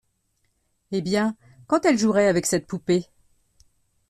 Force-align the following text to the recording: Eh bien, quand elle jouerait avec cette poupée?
Eh 0.91 1.01
bien, 1.03 1.35
quand 1.67 1.85
elle 1.85 1.99
jouerait 1.99 2.25
avec 2.27 2.47
cette 2.47 2.65
poupée? 2.65 3.05